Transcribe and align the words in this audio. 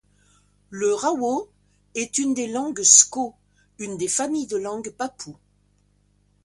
Le 0.71 0.95
rawo 0.95 1.51
est 1.93 2.17
une 2.17 2.33
des 2.33 2.47
langues 2.47 2.81
sko, 2.81 3.35
une 3.77 3.97
des 3.97 4.07
familles 4.07 4.47
de 4.47 4.57
langues 4.57 4.89
papoues. 4.89 5.37